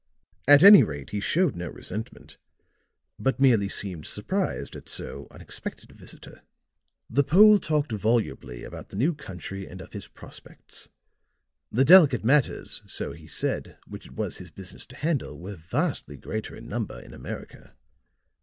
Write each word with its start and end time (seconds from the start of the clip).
At 0.47 0.63
any 0.63 0.81
rate 0.81 1.11
he 1.11 1.19
showed 1.19 1.55
no 1.55 1.67
resentment, 1.69 2.39
but 3.19 3.39
merely 3.39 3.69
seemed 3.69 4.07
surprised 4.07 4.75
at 4.75 4.89
so 4.89 5.27
unexpected 5.29 5.91
a 5.91 5.93
visitor. 5.93 6.41
The 7.07 7.23
Pole 7.23 7.59
talked 7.59 7.91
volubly 7.91 8.63
about 8.63 8.89
the 8.89 8.95
new 8.95 9.13
country 9.13 9.67
and 9.67 9.79
of 9.79 9.93
his 9.93 10.07
prospects; 10.07 10.89
the 11.71 11.85
delicate 11.85 12.23
matters, 12.23 12.81
so 12.87 13.11
he 13.11 13.27
said, 13.27 13.77
which 13.85 14.07
it 14.07 14.13
was 14.15 14.37
his 14.39 14.49
business 14.49 14.87
to 14.87 14.95
handle 14.95 15.37
were 15.37 15.55
vastly 15.55 16.17
greater 16.17 16.55
in 16.55 16.65
number 16.67 16.99
in 16.99 17.13
America. 17.13 17.75